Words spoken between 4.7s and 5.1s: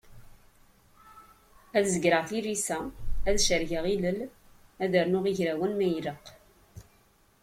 ad